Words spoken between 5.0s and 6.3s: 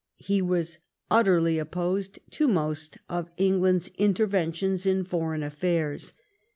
foreign affairs.